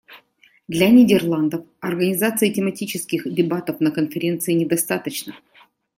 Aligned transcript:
Для 0.67 0.89
Нидерландов 0.89 1.63
организации 1.79 2.49
тематических 2.51 3.31
дебатов 3.31 3.79
на 3.81 3.91
Конференции 3.91 4.53
не 4.53 4.65
достаточно. 4.65 5.35